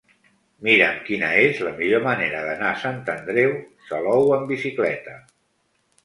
Mira'm 0.67 0.95
quina 1.09 1.27
és 1.41 1.59
la 1.67 1.73
millor 1.81 2.01
manera 2.07 2.39
d'anar 2.47 2.69
a 2.69 2.79
Sant 2.83 2.97
Andreu 3.15 3.53
Salou 3.91 4.33
amb 4.39 4.49
bicicleta. 4.55 5.15